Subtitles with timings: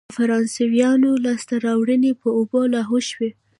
[0.09, 3.29] د فرانسویانو لاسته راوړنې په اوبو لاهو شوې.